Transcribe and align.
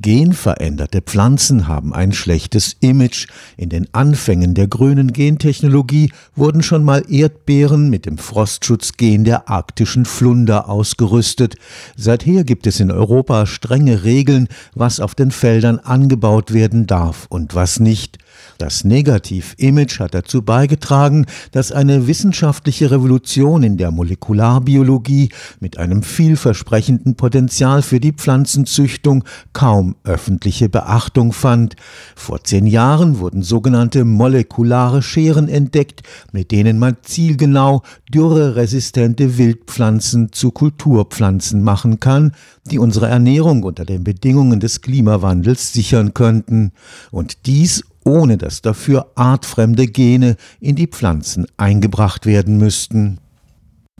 Genveränderte 0.00 1.02
Pflanzen 1.02 1.68
haben 1.68 1.92
ein 1.92 2.12
schlechtes 2.12 2.76
Image. 2.80 3.26
In 3.58 3.68
den 3.68 3.86
Anfängen 3.92 4.54
der 4.54 4.66
grünen 4.66 5.12
Gentechnologie 5.12 6.10
wurden 6.34 6.62
schon 6.62 6.84
mal 6.84 7.04
Erdbeeren 7.08 7.90
mit 7.90 8.06
dem 8.06 8.16
Frostschutzgen 8.16 9.24
der 9.24 9.50
arktischen 9.50 10.06
Flunder 10.06 10.70
ausgerüstet. 10.70 11.56
Seither 11.96 12.44
gibt 12.44 12.66
es 12.66 12.80
in 12.80 12.90
Europa 12.90 13.44
strenge 13.44 14.04
Regeln, 14.04 14.48
was 14.74 15.00
auf 15.00 15.14
den 15.14 15.30
Feldern 15.30 15.78
angebaut 15.78 16.54
werden 16.54 16.86
darf 16.86 17.26
und 17.28 17.54
was 17.54 17.78
nicht. 17.78 18.18
Das 18.58 18.84
Negativ-Image 18.84 20.00
hat 20.00 20.14
dazu 20.14 20.42
beigetragen, 20.42 21.26
dass 21.52 21.72
eine 21.72 22.06
wissenschaftliche 22.06 22.90
Revolution 22.90 23.62
in 23.62 23.76
der 23.76 23.90
Molekularbiologie 23.90 25.30
mit 25.60 25.78
einem 25.78 26.02
vielversprechenden 26.02 27.14
Potenzial 27.14 27.82
für 27.82 28.00
die 28.00 28.12
Pflanzenzüchtung 28.12 29.24
kaum 29.52 29.96
öffentliche 30.04 30.68
Beachtung 30.68 31.32
fand. 31.32 31.76
Vor 32.16 32.44
zehn 32.44 32.66
Jahren 32.66 33.18
wurden 33.18 33.42
sogenannte 33.42 34.04
molekulare 34.04 35.02
Scheren 35.02 35.48
entdeckt, 35.48 36.02
mit 36.32 36.50
denen 36.50 36.78
man 36.78 36.98
zielgenau 37.02 37.82
dürreresistente 38.12 39.38
Wildpflanzen 39.38 40.32
zu 40.32 40.50
Kulturpflanzen 40.50 41.62
machen 41.62 42.00
kann, 42.00 42.32
die 42.70 42.78
unsere 42.78 43.08
Ernährung 43.08 43.62
unter 43.62 43.84
den 43.84 44.04
Bedingungen 44.04 44.60
des 44.60 44.80
Klimawandels 44.80 45.72
sichern 45.72 46.14
könnten. 46.14 46.72
Und 47.10 47.46
dies 47.46 47.84
ohne 48.04 48.38
dass 48.38 48.62
dafür 48.62 49.12
artfremde 49.14 49.86
Gene 49.86 50.36
in 50.60 50.76
die 50.76 50.86
Pflanzen 50.86 51.46
eingebracht 51.56 52.26
werden 52.26 52.56
müssten. 52.56 53.18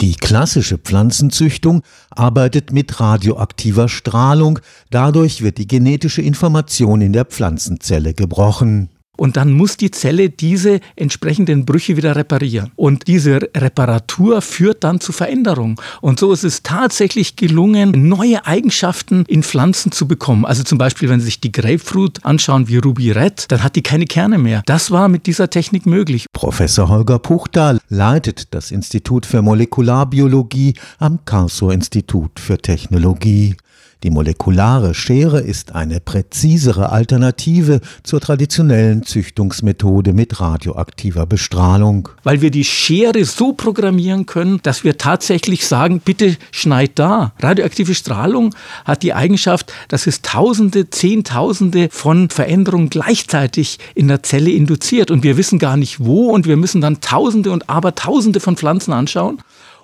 Die 0.00 0.14
klassische 0.14 0.78
Pflanzenzüchtung 0.78 1.82
arbeitet 2.10 2.72
mit 2.72 3.00
radioaktiver 3.00 3.88
Strahlung, 3.88 4.60
dadurch 4.90 5.42
wird 5.42 5.58
die 5.58 5.68
genetische 5.68 6.22
Information 6.22 7.02
in 7.02 7.12
der 7.12 7.26
Pflanzenzelle 7.26 8.14
gebrochen 8.14 8.88
und 9.20 9.36
dann 9.36 9.52
muss 9.52 9.76
die 9.76 9.90
Zelle 9.90 10.30
diese 10.30 10.80
entsprechenden 10.96 11.66
Brüche 11.66 11.98
wieder 11.98 12.16
reparieren. 12.16 12.72
Und 12.74 13.06
diese 13.06 13.50
Reparatur 13.54 14.40
führt 14.40 14.82
dann 14.82 14.98
zu 14.98 15.12
Veränderungen. 15.12 15.76
Und 16.00 16.18
so 16.18 16.32
ist 16.32 16.42
es 16.42 16.62
tatsächlich 16.62 17.36
gelungen, 17.36 18.08
neue 18.08 18.46
Eigenschaften 18.46 19.26
in 19.28 19.42
Pflanzen 19.42 19.92
zu 19.92 20.08
bekommen. 20.08 20.46
Also 20.46 20.62
zum 20.62 20.78
Beispiel, 20.78 21.10
wenn 21.10 21.20
Sie 21.20 21.26
sich 21.26 21.38
die 21.38 21.52
Grapefruit 21.52 22.24
anschauen 22.24 22.68
wie 22.68 22.78
Ruby 22.78 23.10
Red, 23.10 23.44
dann 23.48 23.62
hat 23.62 23.76
die 23.76 23.82
keine 23.82 24.06
Kerne 24.06 24.38
mehr. 24.38 24.62
Das 24.64 24.90
war 24.90 25.10
mit 25.10 25.26
dieser 25.26 25.50
Technik 25.50 25.84
möglich. 25.84 26.24
Professor 26.32 26.88
Holger 26.88 27.18
Puchtal 27.18 27.78
leitet 27.90 28.54
das 28.54 28.70
Institut 28.70 29.26
für 29.26 29.42
Molekularbiologie 29.42 30.72
am 30.98 31.26
Karlsruher 31.26 31.74
Institut 31.74 32.40
für 32.40 32.56
Technologie. 32.56 33.54
Die 34.02 34.10
molekulare 34.10 34.94
Schere 34.94 35.40
ist 35.40 35.74
eine 35.74 36.00
präzisere 36.00 36.90
Alternative 36.90 37.82
zur 38.02 38.20
traditionellen 38.20 39.02
Züchtungsmethode 39.02 40.14
mit 40.14 40.40
radioaktiver 40.40 41.26
Bestrahlung. 41.26 42.08
Weil 42.22 42.40
wir 42.40 42.50
die 42.50 42.64
Schere 42.64 43.22
so 43.26 43.52
programmieren 43.52 44.24
können, 44.24 44.60
dass 44.62 44.84
wir 44.84 44.96
tatsächlich 44.96 45.66
sagen, 45.66 46.00
bitte 46.02 46.38
schneid 46.50 46.92
da. 46.94 47.34
Radioaktive 47.40 47.94
Strahlung 47.94 48.54
hat 48.86 49.02
die 49.02 49.12
Eigenschaft, 49.12 49.70
dass 49.88 50.06
es 50.06 50.22
Tausende, 50.22 50.88
Zehntausende 50.88 51.88
von 51.90 52.30
Veränderungen 52.30 52.88
gleichzeitig 52.88 53.78
in 53.94 54.08
der 54.08 54.22
Zelle 54.22 54.50
induziert 54.50 55.10
und 55.10 55.24
wir 55.24 55.36
wissen 55.36 55.58
gar 55.58 55.76
nicht 55.76 56.00
wo 56.00 56.30
und 56.30 56.46
wir 56.46 56.56
müssen 56.56 56.80
dann 56.80 57.02
Tausende 57.02 57.50
und 57.50 57.68
Abertausende 57.68 58.40
von 58.40 58.56
Pflanzen 58.56 58.94
anschauen 58.94 59.42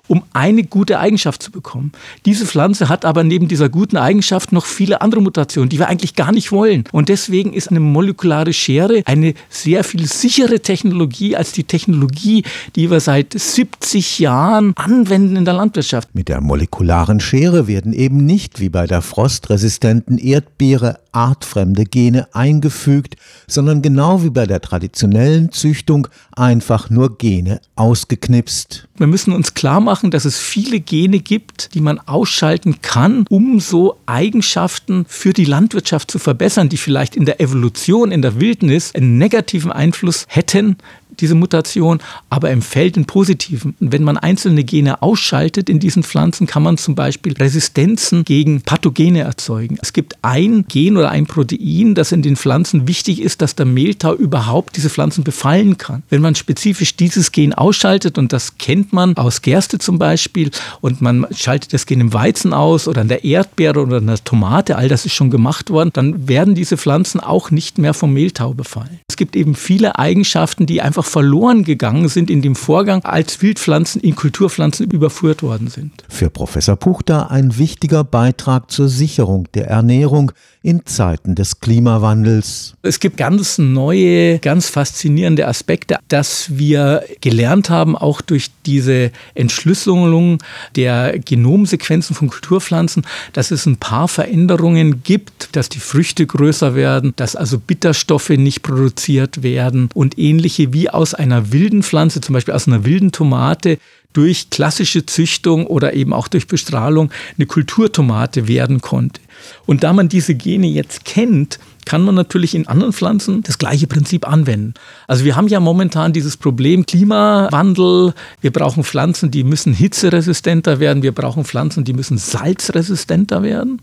um 0.08 0.22
eine 0.32 0.64
gute 0.64 0.98
Eigenschaft 0.98 1.42
zu 1.42 1.50
bekommen. 1.50 1.92
Diese 2.24 2.46
Pflanze 2.46 2.88
hat 2.88 3.04
aber 3.04 3.24
neben 3.24 3.48
dieser 3.48 3.68
guten 3.68 3.96
Eigenschaft 3.96 4.52
noch 4.52 4.66
viele 4.66 5.00
andere 5.00 5.20
Mutationen, 5.20 5.68
die 5.68 5.78
wir 5.78 5.88
eigentlich 5.88 6.14
gar 6.14 6.32
nicht 6.32 6.52
wollen. 6.52 6.84
Und 6.92 7.08
deswegen 7.08 7.52
ist 7.52 7.68
eine 7.70 7.80
molekulare 7.80 8.52
Schere 8.52 9.02
eine 9.04 9.34
sehr 9.48 9.84
viel 9.84 10.06
sichere 10.06 10.60
Technologie 10.60 11.36
als 11.36 11.52
die 11.52 11.64
Technologie, 11.64 12.44
die 12.74 12.90
wir 12.90 13.00
seit 13.00 13.32
70 13.32 14.18
Jahren 14.18 14.72
anwenden 14.76 15.36
in 15.36 15.44
der 15.44 15.54
Landwirtschaft. 15.54 16.14
Mit 16.14 16.28
der 16.28 16.40
molekularen 16.40 17.20
Schere 17.20 17.66
werden 17.66 17.92
eben 17.92 18.24
nicht 18.24 18.60
wie 18.60 18.68
bei 18.68 18.86
der 18.86 19.02
frostresistenten 19.02 20.18
Erdbeere 20.18 20.98
artfremde 21.12 21.84
Gene 21.84 22.28
eingefügt, 22.34 23.16
sondern 23.46 23.82
genau 23.82 24.22
wie 24.22 24.30
bei 24.30 24.46
der 24.46 24.60
traditionellen 24.60 25.50
Züchtung 25.50 26.08
einfach 26.32 26.90
nur 26.90 27.16
Gene 27.16 27.60
ausgeknipst. 27.74 28.85
Wir 28.98 29.06
müssen 29.06 29.32
uns 29.32 29.54
klar 29.54 29.80
machen, 29.80 30.10
dass 30.10 30.24
es 30.24 30.38
viele 30.38 30.80
Gene 30.80 31.20
gibt, 31.20 31.74
die 31.74 31.80
man 31.80 31.98
ausschalten 31.98 32.80
kann, 32.82 33.24
um 33.28 33.60
so 33.60 33.98
Eigenschaften 34.06 35.04
für 35.08 35.32
die 35.32 35.44
Landwirtschaft 35.44 36.10
zu 36.10 36.18
verbessern, 36.18 36.68
die 36.68 36.76
vielleicht 36.76 37.16
in 37.16 37.26
der 37.26 37.40
Evolution, 37.40 38.10
in 38.10 38.22
der 38.22 38.40
Wildnis 38.40 38.94
einen 38.94 39.18
negativen 39.18 39.70
Einfluss 39.70 40.26
hätten, 40.28 40.76
diese 41.20 41.34
Mutation, 41.34 42.00
aber 42.30 42.50
im 42.50 42.62
Feld 42.62 42.96
einen 42.96 43.06
positiven. 43.06 43.74
Und 43.80 43.92
wenn 43.92 44.02
man 44.02 44.18
einzelne 44.18 44.64
Gene 44.64 45.02
ausschaltet 45.02 45.68
in 45.68 45.78
diesen 45.78 46.02
Pflanzen, 46.02 46.46
kann 46.46 46.62
man 46.62 46.78
zum 46.78 46.94
Beispiel 46.94 47.34
Resistenzen 47.34 48.24
gegen 48.24 48.62
Pathogene 48.62 49.20
erzeugen. 49.20 49.78
Es 49.80 49.92
gibt 49.92 50.16
ein 50.22 50.66
Gen 50.68 50.96
oder 50.96 51.10
ein 51.10 51.26
Protein, 51.26 51.94
das 51.94 52.12
in 52.12 52.22
den 52.22 52.36
Pflanzen 52.36 52.88
wichtig 52.88 53.20
ist, 53.20 53.42
dass 53.42 53.54
der 53.54 53.66
Mehltau 53.66 54.14
überhaupt 54.14 54.76
diese 54.76 54.90
Pflanzen 54.90 55.24
befallen 55.24 55.78
kann. 55.78 56.02
Wenn 56.08 56.22
man 56.22 56.34
spezifisch 56.34 56.96
dieses 56.96 57.32
Gen 57.32 57.52
ausschaltet, 57.52 58.18
und 58.18 58.32
das 58.32 58.58
kennt 58.58 58.92
man 58.92 59.16
aus 59.16 59.42
Gerste 59.42 59.78
zum 59.78 59.98
Beispiel, 59.98 60.50
und 60.80 61.00
man 61.00 61.26
schaltet 61.34 61.72
das 61.72 61.86
Gen 61.86 62.00
im 62.00 62.12
Weizen 62.12 62.52
aus 62.52 62.88
oder 62.88 63.02
in 63.02 63.08
der 63.08 63.24
Erdbeere 63.24 63.80
oder 63.80 63.98
in 63.98 64.06
der 64.06 64.22
Tomate, 64.22 64.76
all 64.76 64.88
das 64.88 65.06
ist 65.06 65.14
schon 65.14 65.30
gemacht 65.30 65.70
worden, 65.70 65.90
dann 65.92 66.28
werden 66.28 66.54
diese 66.54 66.76
Pflanzen 66.76 67.20
auch 67.20 67.50
nicht 67.50 67.78
mehr 67.78 67.94
vom 67.94 68.12
Mehltau 68.12 68.54
befallen. 68.54 69.00
Es 69.08 69.16
gibt 69.16 69.34
eben 69.36 69.54
viele 69.54 69.98
Eigenschaften, 69.98 70.66
die 70.66 70.82
einfach 70.82 71.05
verloren 71.06 71.64
gegangen 71.64 72.08
sind 72.08 72.30
in 72.30 72.42
dem 72.42 72.54
Vorgang, 72.54 73.04
als 73.04 73.40
Wildpflanzen 73.40 74.00
in 74.00 74.16
Kulturpflanzen 74.16 74.90
überführt 74.90 75.42
worden 75.42 75.68
sind. 75.68 75.92
Für 76.08 76.30
Professor 76.30 76.76
Puchter 76.76 77.30
ein 77.30 77.56
wichtiger 77.58 78.04
Beitrag 78.04 78.70
zur 78.70 78.88
Sicherung 78.88 79.48
der 79.54 79.68
Ernährung 79.68 80.32
in 80.66 80.84
Zeiten 80.84 81.36
des 81.36 81.60
Klimawandels. 81.60 82.74
Es 82.82 82.98
gibt 82.98 83.16
ganz 83.16 83.56
neue, 83.56 84.40
ganz 84.40 84.68
faszinierende 84.68 85.46
Aspekte, 85.46 85.98
dass 86.08 86.58
wir 86.58 87.04
gelernt 87.20 87.70
haben, 87.70 87.96
auch 87.96 88.20
durch 88.20 88.50
diese 88.66 89.12
Entschlüsselung 89.34 90.38
der 90.74 91.20
Genomsequenzen 91.20 92.16
von 92.16 92.28
Kulturpflanzen, 92.28 93.06
dass 93.32 93.52
es 93.52 93.64
ein 93.66 93.76
paar 93.76 94.08
Veränderungen 94.08 95.04
gibt, 95.04 95.50
dass 95.52 95.68
die 95.68 95.78
Früchte 95.78 96.26
größer 96.26 96.74
werden, 96.74 97.12
dass 97.14 97.36
also 97.36 97.60
Bitterstoffe 97.60 98.30
nicht 98.30 98.62
produziert 98.62 99.44
werden 99.44 99.88
und 99.94 100.18
ähnliche 100.18 100.72
wie 100.72 100.90
aus 100.96 101.14
einer 101.14 101.52
wilden 101.52 101.82
Pflanze, 101.82 102.20
zum 102.20 102.32
Beispiel 102.32 102.54
aus 102.54 102.66
einer 102.66 102.84
wilden 102.84 103.12
Tomate, 103.12 103.78
durch 104.12 104.48
klassische 104.48 105.04
Züchtung 105.04 105.66
oder 105.66 105.92
eben 105.92 106.14
auch 106.14 106.28
durch 106.28 106.46
Bestrahlung 106.46 107.10
eine 107.36 107.46
Kulturtomate 107.46 108.48
werden 108.48 108.80
konnte. 108.80 109.20
Und 109.66 109.84
da 109.84 109.92
man 109.92 110.08
diese 110.08 110.34
Gene 110.34 110.66
jetzt 110.68 111.04
kennt, 111.04 111.58
kann 111.84 112.02
man 112.02 112.14
natürlich 112.14 112.54
in 112.54 112.66
anderen 112.66 112.94
Pflanzen 112.94 113.42
das 113.42 113.58
gleiche 113.58 113.86
Prinzip 113.86 114.26
anwenden. 114.26 114.74
Also 115.06 115.24
wir 115.24 115.36
haben 115.36 115.48
ja 115.48 115.60
momentan 115.60 116.12
dieses 116.12 116.36
Problem 116.36 116.86
Klimawandel. 116.86 118.14
Wir 118.40 118.52
brauchen 118.52 118.84
Pflanzen, 118.84 119.30
die 119.30 119.44
müssen 119.44 119.74
hitzeresistenter 119.74 120.80
werden. 120.80 121.02
Wir 121.02 121.12
brauchen 121.12 121.44
Pflanzen, 121.44 121.84
die 121.84 121.92
müssen 121.92 122.18
salzresistenter 122.18 123.42
werden. 123.42 123.80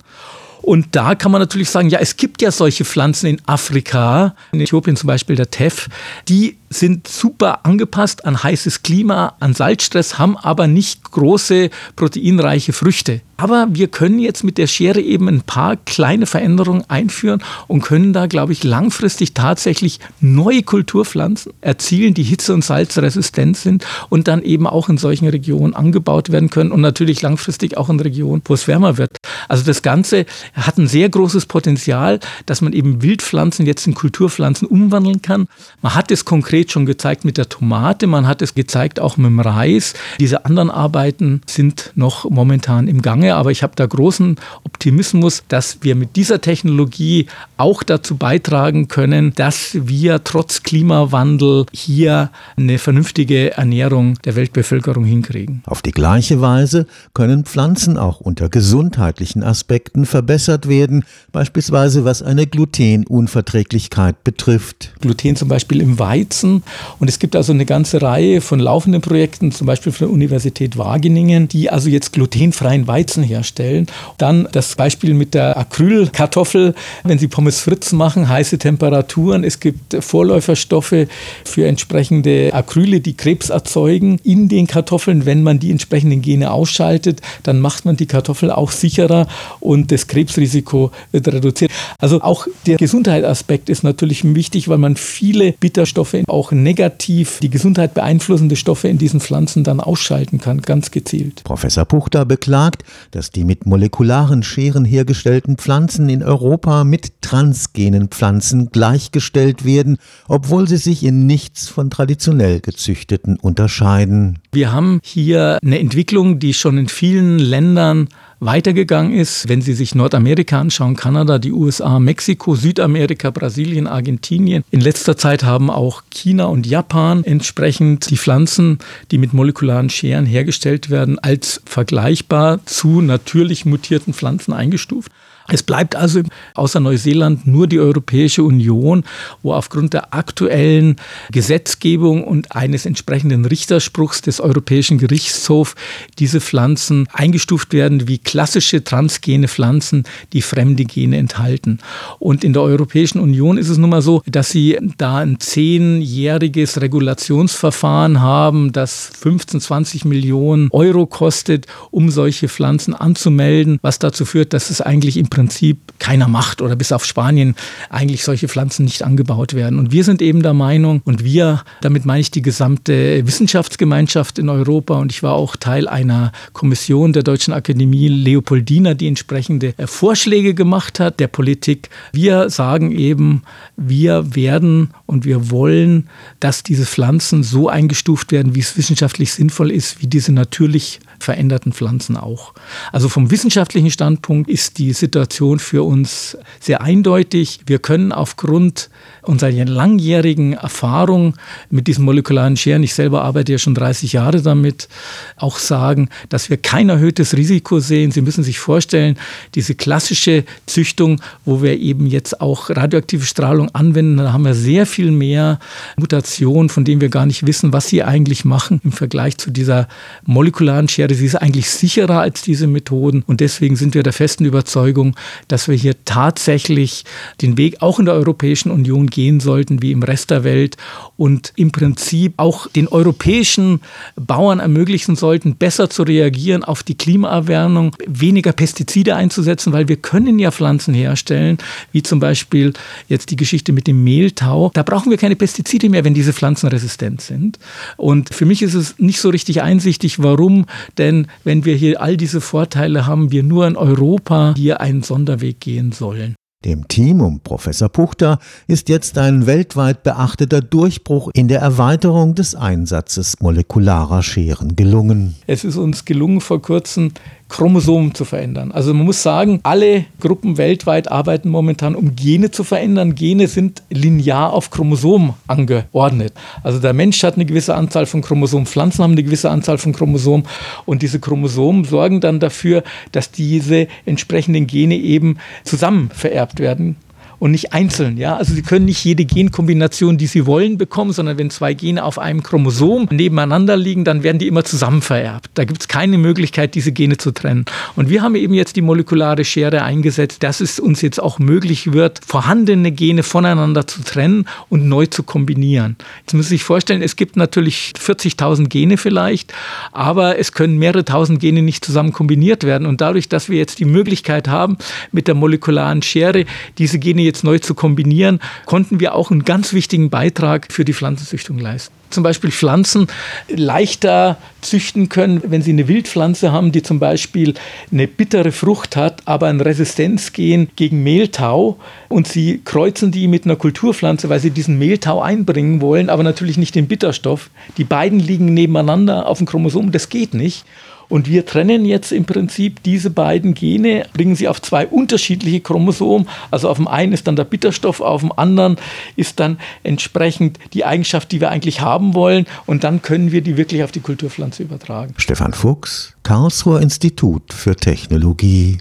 Und 0.63 0.96
da 0.96 1.13
kann 1.13 1.31
man 1.31 1.41
natürlich 1.41 1.69
sagen, 1.69 1.90
ja, 1.90 2.00
es 2.00 2.16
gibt 2.16 2.41
ja 2.41 2.50
solche 2.50 2.85
Pflanzen 2.85 3.28
in 3.28 3.41
Afrika, 3.46 4.34
in 4.53 4.62
Äthiopien 4.62 4.96
zum 4.96 5.07
Beispiel 5.07 5.35
der 5.35 5.52
Teff, 5.52 5.90
die 6.29 6.57
sind 6.73 7.07
super 7.07 7.66
angepasst 7.66 8.25
an 8.25 8.44
heißes 8.44 8.84
Klima, 8.84 9.35
an 9.39 9.53
Salzstress, 9.53 10.17
haben 10.17 10.38
aber 10.38 10.67
nicht 10.67 11.03
große 11.11 11.69
proteinreiche 11.95 12.73
Früchte. 12.73 13.22
Aber 13.35 13.67
wir 13.72 13.88
können 13.88 14.19
jetzt 14.19 14.44
mit 14.44 14.57
der 14.57 14.67
Schere 14.67 15.01
eben 15.01 15.28
ein 15.28 15.41
paar 15.41 15.75
kleine 15.75 16.28
Veränderungen 16.28 16.85
einführen 16.88 17.44
und 17.67 17.81
können 17.81 18.13
da, 18.13 18.28
glaube 18.28 18.53
ich, 18.53 18.64
langfristig 18.64 19.34
tatsächlich 19.34 19.99
neue 20.22 20.64
Kulturpflanzen 20.64 21.52
erzielen, 21.59 22.14
die 22.14 22.23
hitze- 22.23 22.53
und 22.53 22.64
salzresistent 22.64 23.58
sind 23.58 23.85
und 24.09 24.28
dann 24.28 24.43
eben 24.43 24.67
auch 24.67 24.87
in 24.87 24.97
solchen 24.97 25.28
Regionen 25.28 25.73
angebaut 25.73 26.31
werden 26.31 26.52
können 26.52 26.72
und 26.72 26.79
natürlich 26.79 27.22
langfristig 27.22 27.75
auch 27.75 27.90
in 27.90 27.99
Regionen, 27.99 28.43
wo 28.46 28.53
es 28.53 28.67
wärmer 28.67 28.97
wird. 28.97 29.17
Also 29.49 29.66
das 29.66 29.81
Ganze 29.81 30.25
hat 30.53 30.78
ein 30.78 30.87
sehr 30.87 31.09
großes 31.09 31.47
Potenzial, 31.47 32.20
dass 32.46 32.61
man 32.61 32.72
eben 32.72 33.02
Wildpflanzen 33.02 33.66
jetzt 33.66 33.85
in 33.87 33.93
Kulturpflanzen 33.93 34.67
umwandeln 34.67 35.22
kann. 35.22 35.47
Man 35.81 35.96
hat 35.96 36.11
es 36.11 36.23
konkret 36.23 36.62
konkret 36.63 36.71
schon 36.71 36.85
gezeigt 36.85 37.25
mit 37.25 37.37
der 37.37 37.49
Tomate, 37.49 38.07
man 38.07 38.27
hat 38.27 38.41
es 38.41 38.55
gezeigt 38.55 38.99
auch 38.99 39.17
mit 39.17 39.27
dem 39.27 39.39
Reis. 39.39 39.93
Diese 40.19 40.45
anderen 40.45 40.69
Arbeiten 40.69 41.41
sind 41.45 41.91
noch 41.95 42.29
momentan 42.29 42.87
im 42.87 43.01
Gange, 43.01 43.35
aber 43.35 43.51
ich 43.51 43.63
habe 43.63 43.73
da 43.75 43.85
großen 43.85 44.37
Optimismus, 44.63 45.43
dass 45.47 45.79
wir 45.81 45.95
mit 45.95 46.15
dieser 46.15 46.39
Technologie 46.39 47.27
auch 47.57 47.83
dazu 47.83 48.15
beitragen 48.15 48.87
können, 48.87 49.33
dass 49.35 49.71
wir 49.73 50.23
trotz 50.23 50.63
Klimawandel 50.63 51.65
hier 51.71 52.29
eine 52.55 52.77
vernünftige 52.77 53.57
Ernährung 53.57 54.17
der 54.23 54.35
Weltbevölkerung 54.35 55.05
hinkriegen. 55.05 55.63
Auf 55.65 55.81
die 55.81 55.91
gleiche 55.91 56.39
Weise 56.41 56.85
können 57.13 57.43
Pflanzen 57.45 57.97
auch 57.97 58.19
unter 58.21 58.49
gesundheitlichen 58.49 59.43
Aspekten 59.43 60.05
verbessert 60.05 60.67
werden, 60.67 61.03
beispielsweise 61.31 62.05
was 62.05 62.21
eine 62.21 62.47
Glutenunverträglichkeit 62.47 64.23
betrifft. 64.23 64.93
Gluten 65.01 65.35
zum 65.35 65.47
Beispiel 65.47 65.81
im 65.81 65.99
Weizen 65.99 66.53
und 67.00 67.08
es 67.08 67.17
gibt 67.17 67.35
also 67.35 67.53
eine 67.53 67.66
ganze 67.66 68.02
Reihe 68.02 68.41
von 68.41 68.59
laufenden 68.59 69.02
Projekten, 69.02 69.52
zum 69.52 69.66
Beispiel 69.66 69.91
von 69.91 70.08
der 70.08 70.14
Universität 70.14 70.78
Wageningen, 70.78 71.47
die 71.47 71.70
also 71.70 71.90
jetzt 71.90 72.14
glutenfreien 72.14 72.85
Weizen 72.88 73.23
herstellen. 73.23 73.88
Dann 74.17 74.47
das 74.52 74.76
Beispiel 74.76 75.14
mit 75.14 75.34
der 75.34 75.58
Acrylkartoffel, 75.58 76.76
wenn 77.03 77.17
Sie 77.17 77.28
Pommes 77.28 77.61
frites 77.61 77.94
machen, 77.94 78.28
heiße 78.28 78.58
Temperaturen. 78.58 79.44
Es 79.44 79.59
gibt 79.59 79.96
Vorläuferstoffe 80.00 81.08
für 81.46 81.67
entsprechende 81.67 82.53
Acryle, 82.53 82.99
die 82.99 83.16
Krebs 83.16 83.49
erzeugen 83.49 84.20
in 84.23 84.49
den 84.49 84.67
Kartoffeln. 84.67 85.26
Wenn 85.26 85.44
man 85.44 85.59
die 85.59 85.72
entsprechenden 85.72 86.22
Gene 86.22 86.52
ausschaltet, 86.52 87.22
dann 87.44 87.59
macht 87.59 87.85
man 87.85 87.96
die 87.96 88.06
Kartoffel 88.06 88.52
auch 88.52 88.72
sicherer 88.72 89.28
und 89.59 89.91
das 89.91 90.08
Krebsrisiko 90.08 90.91
wird 91.11 91.28
reduziert. 91.28 91.72
Also 91.99 92.22
auch 92.22 92.47
der 92.66 92.78
Gesundheitsaspekt 92.78 93.70
ist 93.70 93.84
natürlich 93.84 94.23
wichtig, 94.23 94.67
weil 94.67 94.78
man 94.78 94.96
viele 94.96 95.53
Bitterstoffe, 95.53 96.16
auch 96.28 96.42
negativ 96.51 97.40
die 97.40 97.49
Gesundheit 97.49 97.93
beeinflussende 97.93 98.55
Stoffe 98.55 98.87
in 98.87 98.97
diesen 98.97 99.19
Pflanzen 99.19 99.63
dann 99.63 99.79
ausschalten 99.79 100.40
kann, 100.40 100.61
ganz 100.61 100.91
gezielt. 100.91 101.43
Professor 101.43 101.85
Puchter 101.85 102.25
beklagt, 102.25 102.84
dass 103.11 103.31
die 103.31 103.43
mit 103.43 103.66
molekularen 103.66 104.43
Scheren 104.43 104.85
hergestellten 104.85 105.57
Pflanzen 105.57 106.09
in 106.09 106.23
Europa 106.23 106.84
mit 106.84 107.22
transgenen 107.22 108.09
Pflanzen 108.09 108.69
gleichgestellt 108.72 109.66
werden, 109.66 109.97
obwohl 110.28 110.67
sie 110.67 110.78
sich 110.78 111.03
in 111.03 111.25
nichts 111.25 111.67
von 111.67 111.90
traditionell 111.90 112.59
gezüchteten 112.59 113.37
unterscheiden. 113.37 114.39
Wir 114.51 114.72
haben 114.72 114.99
hier 115.03 115.59
eine 115.63 115.79
Entwicklung, 115.79 116.39
die 116.39 116.53
schon 116.53 116.78
in 116.78 116.87
vielen 116.87 117.39
Ländern 117.39 118.09
weitergegangen 118.45 119.13
ist. 119.13 119.47
Wenn 119.49 119.61
Sie 119.61 119.73
sich 119.73 119.95
Nordamerika 119.95 120.59
anschauen, 120.59 120.95
Kanada, 120.95 121.40
die 121.40 121.51
USA, 121.51 121.99
Mexiko, 121.99 122.55
Südamerika, 122.55 123.29
Brasilien, 123.29 123.87
Argentinien. 123.87 124.63
In 124.72 124.81
letzter 124.81 125.17
Zeit 125.17 125.43
haben 125.43 125.69
auch 125.69 126.03
China 126.09 126.45
und 126.45 126.66
Japan 126.66 127.23
entsprechend 127.23 128.09
die 128.09 128.17
Pflanzen, 128.17 128.79
die 129.11 129.17
mit 129.17 129.34
molekularen 129.34 129.90
Scheren 129.90 130.25
hergestellt 130.25 130.90
werden, 130.90 131.19
als 131.19 131.61
vergleichbar 131.66 132.66
zu 132.66 133.01
natürlich 133.01 133.66
mutierten 133.66 134.13
Pflanzen 134.13 134.53
eingestuft. 134.53 135.11
Es 135.49 135.63
bleibt 135.63 135.96
also 135.96 136.22
außer 136.53 136.79
Neuseeland 136.79 137.46
nur 137.46 137.67
die 137.67 137.79
Europäische 137.79 138.43
Union, 138.43 139.03
wo 139.41 139.53
aufgrund 139.53 139.93
der 139.93 140.13
aktuellen 140.13 140.96
Gesetzgebung 141.31 142.23
und 142.23 142.55
eines 142.55 142.85
entsprechenden 142.85 143.46
Richterspruchs 143.46 144.22
des 144.22 144.39
Europäischen 144.39 144.97
Gerichtshofs 144.97 145.75
diese 146.17 146.39
Pflanzen 146.39 147.07
eingestuft 147.11 147.73
werden 147.73 148.07
wie 148.07 148.19
klassische 148.34 148.84
transgene 148.84 149.47
Pflanzen, 149.47 150.06
die 150.34 150.41
fremde 150.41 150.85
Gene 150.85 151.18
enthalten. 151.18 151.78
Und 152.18 152.44
in 152.44 152.53
der 152.53 152.64
Europäischen 152.64 153.20
Union 153.20 153.59
ist 153.59 153.70
es 153.70 153.78
nun 153.78 153.91
mal 153.91 154.02
so, 154.02 154.24
dass 154.26 154.50
sie 154.50 154.80
da 154.97 155.18
ein 155.18 155.40
zehnjähriges 155.40 156.82
Regulationsverfahren 156.82 158.22
haben, 158.22 158.72
das 158.72 159.12
15, 159.20 159.62
20 159.62 160.06
Millionen 160.06 160.70
Euro 160.72 161.06
kostet, 161.06 161.68
um 161.91 162.09
solche 162.09 162.50
Pflanzen 162.50 162.96
anzumelden, 162.96 163.78
was 163.84 164.00
dazu 164.00 164.26
führt, 164.26 164.53
dass 164.53 164.72
es 164.72 164.82
eigentlich 164.82 165.18
im 165.18 165.28
Prinzip 165.28 165.78
keiner 166.00 166.28
macht 166.28 166.64
oder 166.64 166.76
bis 166.76 166.91
auf 166.91 167.06
Spanien 167.06 167.53
eigentlich 167.91 168.24
solche 168.24 168.47
Pflanzen 168.47 168.85
nicht 168.85 169.03
angebaut 169.03 169.53
werden. 169.53 169.78
Und 169.78 169.91
wir 169.91 170.03
sind 170.03 170.24
eben 170.24 170.41
der 170.41 170.56
Meinung, 170.56 171.03
und 171.06 171.24
wir, 171.24 171.62
damit 171.82 172.06
meine 172.06 172.22
ich 172.22 172.32
die 172.32 172.41
gesamte 172.41 173.28
Wissenschaftsgemeinschaft 173.28 174.40
in 174.40 174.50
Europa, 174.50 174.97
und 174.97 175.12
ich 175.12 175.22
war 175.22 175.34
auch 175.34 175.56
Teil 175.56 175.88
einer 175.88 176.32
Kommission 176.53 177.14
der 177.14 177.22
Deutschen 177.22 177.53
Akademie 177.53 178.22
Leopoldina, 178.23 178.93
die 178.93 179.08
entsprechende 179.08 179.73
Vorschläge 179.85 180.53
gemacht 180.53 180.99
hat 180.99 181.20
der 181.20 181.28
Politik. 181.28 181.90
Wir 182.11 182.49
sagen 182.49 182.91
eben, 182.91 183.43
wir 183.75 184.35
werden 184.35 184.91
und 185.05 185.25
wir 185.25 185.52
wollen, 185.52 186.09
dass 186.40 186.64
diese 186.64 186.85
Pflanzen 186.85 187.43
so 187.43 187.70
eingestuft 187.70 188.31
werden, 188.31 188.55
wie 188.55 188.61
es 188.61 188.78
wissenschaftlich 188.78 189.34
sinnvoll 189.34 189.72
ist, 189.72 190.02
wie 190.02 190.08
diese 190.08 190.31
natürlich 190.31 190.99
veränderten 191.20 191.73
Pflanzen 191.73 192.17
auch. 192.17 192.53
Also 192.91 193.09
vom 193.09 193.31
wissenschaftlichen 193.31 193.91
Standpunkt 193.91 194.49
ist 194.49 194.78
die 194.78 194.93
Situation 194.93 195.59
für 195.59 195.84
uns 195.84 196.37
sehr 196.59 196.81
eindeutig. 196.81 197.61
Wir 197.66 197.79
können 197.79 198.11
aufgrund 198.11 198.90
unserer 199.22 199.52
langjährigen 199.52 200.53
Erfahrung 200.53 201.35
mit 201.70 201.87
diesen 201.87 202.05
molekularen 202.05 202.58
Scheren, 202.58 202.84
ich 202.84 202.93
selber 202.93 203.23
arbeite 203.23 203.53
ja 203.53 203.58
schon 203.58 203.75
30 203.75 204.14
Jahre 204.14 204.41
damit, 204.41 204.90
auch 205.37 205.58
sagen, 205.58 206.09
dass 206.29 206.49
wir 206.49 206.58
kein 206.58 206.90
erhöhtes 206.90 207.35
Risiko 207.35 207.79
sehen. 207.79 208.03
Sie 208.11 208.22
müssen 208.22 208.44
sich 208.44 208.59
vorstellen, 208.59 209.17
diese 209.55 209.76
klassische 209.76 210.44
Züchtung, 210.66 211.22
wo 211.46 211.61
wir 211.61 211.79
eben 211.79 212.05
jetzt 212.05 212.41
auch 212.41 212.70
radioaktive 212.70 213.26
Strahlung 213.26 213.73
anwenden, 213.73 214.17
da 214.17 214.34
haben 214.34 214.46
wir 214.46 214.55
sehr 214.55 214.85
viel 214.85 215.11
mehr 215.11 215.59
Mutationen, 215.97 216.70
von 216.70 216.85
denen 216.85 217.02
wir 217.02 217.09
gar 217.09 217.26
nicht 217.26 217.47
wissen, 217.47 217.73
was 217.73 217.88
sie 217.88 218.03
eigentlich 218.03 218.46
machen 218.46 218.82
im 218.84 218.91
Vergleich 218.91 219.38
zu 219.38 219.52
dieser 219.52 219.88
molekularen 220.26 220.88
Schere 220.88 221.14
sie 221.14 221.28
ist 221.28 221.35
eigentlich 221.35 221.70
sicherer 221.70 222.20
als 222.20 222.41
diese 222.41 222.67
Methoden. 222.67 223.23
Und 223.26 223.40
deswegen 223.40 223.76
sind 223.76 223.96
wir 223.96 224.03
der 224.03 224.14
festen 224.14 224.46
Überzeugung, 224.46 225.16
dass 225.47 225.67
wir 225.67 225.76
hier 225.76 225.96
tatsächlich 226.06 227.06
den 227.41 227.58
Weg 227.58 227.82
auch 227.82 227.99
in 227.99 228.06
der 228.06 228.16
Europäischen 228.16 228.72
Union 228.72 229.08
gehen 229.08 229.40
sollten, 229.40 229.82
wie 229.82 229.91
im 229.91 230.03
Rest 230.03 230.32
der 230.32 230.44
Welt. 230.44 230.78
Und 231.16 231.53
im 231.56 231.72
Prinzip 231.72 232.34
auch 232.38 232.67
den 232.67 232.88
europäischen 232.88 233.82
Bauern 234.16 234.59
ermöglichen 234.59 235.16
sollten, 235.16 235.56
besser 235.56 235.90
zu 235.90 236.03
reagieren 236.03 236.64
auf 236.64 236.84
die 236.84 236.96
Klimaerwärmung, 236.96 237.92
weniger 238.05 238.51
Pestizide 238.51 239.16
einzusetzen, 239.16 239.73
weil 239.73 239.87
wir 239.87 239.97
können 239.97 240.40
ja 240.40 240.51
Pflanzen 240.51 240.93
herstellen, 240.93 241.57
wie 241.91 242.03
zum 242.03 242.19
Beispiel 242.19 242.73
jetzt 243.07 243.31
die 243.31 243.35
Geschichte 243.35 243.73
mit 243.73 243.87
dem 243.87 244.03
Mehltau. 244.03 244.72
Da 244.73 244.84
brauchen 244.84 245.09
wir 245.09 245.17
keine 245.17 245.35
Pestizide 245.35 245.90
mehr, 245.90 246.03
wenn 246.03 246.13
diese 246.13 246.34
Pflanzen 246.34 246.67
resistent 246.67 247.22
sind. 247.22 247.59
Und 247.97 248.34
für 248.34 248.45
mich 248.45 248.61
ist 248.61 248.73
es 248.73 248.99
nicht 248.99 249.19
so 249.19 249.29
richtig 249.29 249.61
einsichtig, 249.61 250.22
warum 250.22 250.66
denn 250.97 251.28
wenn 251.43 251.66
wir 251.66 251.75
hier 251.75 252.01
all 252.01 252.17
diese 252.17 252.41
Vorteile 252.41 253.05
haben, 253.05 253.31
wir 253.31 253.43
nur 253.43 253.67
in 253.67 253.75
Europa 253.75 254.53
hier 254.57 254.81
einen 254.81 255.03
Sonderweg 255.03 255.59
gehen 255.59 255.91
sollen. 255.91 256.36
Dem 256.65 256.88
Team 256.88 257.19
um 257.19 257.41
Professor 257.41 257.89
Puchter 257.89 258.39
ist 258.67 258.88
jetzt 258.88 259.17
ein 259.17 259.46
weltweit 259.48 260.03
beachteter 260.03 260.62
Durchbruch 260.62 261.29
in 261.34 261.50
der 261.50 261.60
Erweiterung 261.60 262.36
des 262.36 262.55
Einsatzes 262.55 263.36
molekularer 263.41 264.24
Scheren 264.24 264.77
gelungen. 264.77 265.36
Es 265.46 265.65
ist 265.65 265.75
uns 265.75 266.05
gelungen, 266.05 266.39
vor 266.39 266.62
kurzem 266.62 267.12
Chromosomen 267.50 268.15
zu 268.15 268.25
verändern. 268.25 268.72
Also 268.72 268.93
man 268.93 269.05
muss 269.05 269.22
sagen, 269.22 269.60
alle 269.63 270.05
Gruppen 270.19 270.57
weltweit 270.57 271.12
arbeiten 271.12 271.50
momentan, 271.50 271.95
um 271.95 272.15
Gene 272.15 272.51
zu 272.51 272.63
verändern. 272.63 273.15
Gene 273.15 273.48
sind 273.48 273.84
linear 273.89 274.53
auf 274.53 274.72
Chromosomen 274.72 275.34
angeordnet. 275.48 276.34
Also 276.63 276.79
der 276.79 276.94
Mensch 276.94 277.22
hat 277.24 277.36
eine 277.36 277.46
gewisse 277.46 277.75
Anzahl 277.75 278.06
von 278.06 278.22
Chromosomen, 278.22 278.65
Pflanzen 278.65 279.03
haben 279.03 279.12
eine 279.12 279.24
gewisse 279.24 279.50
Anzahl 279.50 279.77
von 279.77 279.94
Chromosomen 279.94 280.48
und 280.86 281.01
diese 281.01 281.20
Chromosomen 281.20 281.86
sorgen 281.86 282.22
dann 282.22 282.39
dafür, 282.39 282.84
dass 283.12 283.32
diese 283.32 283.88
entsprechenden 284.06 284.65
Gene 284.65 284.96
eben 284.96 285.38
zusammen 285.63 286.10
vererbt 286.13 286.60
werden 286.60 286.96
und 287.44 287.52
nicht 287.52 287.74
einzeln. 287.74 288.16
Ja? 288.16 288.38
Also 288.38 288.54
Sie 288.54 288.62
können 288.62 288.86
nicht 288.86 289.04
jede 289.04 289.26
Genkombination, 289.26 290.18
die 290.18 290.28
Sie 290.28 290.46
wollen, 290.46 290.78
bekommen, 290.78 291.12
sondern 291.12 291.38
wenn 291.38 291.50
zwei 291.50 291.74
Gene 291.74 292.02
auf 292.06 292.18
einem 292.18 292.42
Chromosom 292.42 293.10
nebeneinander 293.12 293.76
liegen, 293.76 294.06
dann 294.06 294.24
werden 294.24 294.40
die 294.40 294.48
immer 294.48 294.64
zusammen 294.64 295.02
vererbt. 295.02 295.50
Da 295.56 295.66
gibt 295.66 295.82
es 295.82 295.90
keine 295.90 296.18
Möglichkeit, 296.18 296.74
diese 296.74 296.94
Gene 296.94 297.18
zu 297.18 297.32
trennen. 297.32 297.66
Und 297.98 298.10
wir 298.10 298.22
haben 298.22 298.36
eben 298.36 298.54
jetzt 298.54 298.78
die 298.78 298.82
molekulare 298.82 299.44
Schere 299.44 299.84
eingesetzt, 299.84 300.42
dass 300.42 300.62
es 300.62 300.80
uns 300.80 301.02
jetzt 301.02 301.22
auch 301.22 301.38
möglich 301.38 301.92
wird, 301.92 302.22
vorhandene 302.26 302.94
Gene 302.94 303.24
voneinander 303.24 303.88
zu 303.88 304.04
trennen 304.04 304.48
und 304.70 304.88
neu 304.88 305.08
zu 305.08 305.24
kombinieren. 305.24 305.98
Jetzt 306.22 306.36
müssen 306.36 306.48
Sie 306.48 306.56
sich 306.56 306.64
vorstellen, 306.64 307.02
es 307.02 307.18
gibt 307.18 307.36
natürlich 307.36 307.92
40.000 308.00 308.70
Gene 308.70 308.96
vielleicht, 308.96 309.54
aber 309.92 310.40
es 310.40 310.54
können 310.54 310.78
mehrere 310.78 311.04
tausend 311.04 311.42
Gene 311.42 311.62
nicht 311.62 311.84
zusammen 311.84 312.14
kombiniert 312.14 312.64
werden. 312.64 312.88
Und 312.88 313.02
dadurch, 313.02 313.28
dass 313.28 313.50
wir 313.50 313.58
jetzt 313.58 313.80
die 313.80 313.86
Möglichkeit 313.86 314.48
haben, 314.48 314.78
mit 315.12 315.28
der 315.28 315.36
molekularen 315.36 316.02
Schere 316.04 316.46
diese 316.78 317.00
Gene 317.00 317.33
jetzt 317.33 317.33
jetzt 317.34 317.44
neu 317.44 317.60
zu 317.60 317.74
kombinieren, 317.74 318.40
konnten 318.66 319.00
wir 319.00 319.16
auch 319.16 319.32
einen 319.32 319.44
ganz 319.44 319.74
wichtigen 319.74 320.10
Beitrag 320.10 320.72
für 320.72 320.86
die 320.86 320.94
Pflanzenzüchtung 320.94 321.60
leisten 321.60 321.94
zum 322.13 322.24
Beispiel 322.24 322.52
Pflanzen 322.52 323.08
leichter 323.50 324.38
züchten 324.62 325.10
können, 325.10 325.42
wenn 325.46 325.62
sie 325.62 325.72
eine 325.72 325.88
Wildpflanze 325.88 326.52
haben, 326.52 326.72
die 326.72 326.84
zum 326.84 327.00
Beispiel 327.00 327.56
eine 327.92 328.08
bittere 328.08 328.52
Frucht 328.52 328.96
hat, 328.96 329.24
aber 329.25 329.48
ein 329.48 329.60
Resistenzgen 329.60 330.70
gegen 330.75 331.04
Mehltau 331.04 331.78
und 332.08 332.28
sie 332.28 332.62
kreuzen 332.63 333.12
die 333.12 333.28
mit 333.28 333.46
einer 333.46 333.56
Kulturpflanze, 333.56 334.30
weil 334.30 334.40
sie 334.40 334.52
diesen 334.52 334.78
Mehltau 334.78 335.22
einbringen 335.22 335.82
wollen, 335.82 336.10
aber 336.10 336.24
natürlich 336.24 336.58
nicht 336.58 336.75
den 336.75 336.88
Bitterstoff. 336.88 337.50
Die 337.78 337.84
beiden 337.84 338.20
liegen 338.20 338.54
nebeneinander 338.54 339.28
auf 339.28 339.40
dem 339.40 339.48
Chromosom, 339.48 339.92
das 339.92 340.10
geht 340.10 340.34
nicht. 340.34 340.66
Und 341.13 341.27
wir 341.27 341.46
trennen 341.46 341.86
jetzt 341.86 342.12
im 342.12 342.25
Prinzip 342.25 342.82
diese 342.82 343.12
beiden 343.12 343.53
Gene, 343.53 344.08
bringen 344.13 344.36
sie 344.36 344.48
auf 344.48 344.60
zwei 344.63 344.88
unterschiedliche 344.88 345.62
Chromosomen. 345.62 346.27
Also 346.50 346.70
auf 346.70 346.77
dem 346.77 346.88
einen 346.88 347.13
ist 347.13 347.27
dann 347.27 347.36
der 347.36 347.43
Bitterstoff, 347.43 348.01
auf 348.01 348.22
dem 348.22 348.32
anderen 348.36 348.77
ist 349.15 349.39
dann 349.39 349.60
entsprechend 349.84 350.58
die 350.74 350.86
Eigenschaft, 350.86 351.32
die 351.32 351.39
wir 351.39 351.51
eigentlich 351.51 351.82
haben 351.82 352.15
wollen. 352.15 352.48
Und 352.65 352.84
dann 352.84 353.03
können 353.03 353.32
wir 353.32 353.41
die 353.41 353.58
wirklich 353.58 353.84
auf 353.84 353.91
die 353.91 354.00
Kulturpflanze 354.00 354.63
übertragen. 354.63 355.13
Stefan 355.17 355.53
Fuchs, 355.53 356.15
Karlsruher 356.24 356.82
Institut 356.82 357.53
für 357.53 357.75
Technologie. 357.75 358.79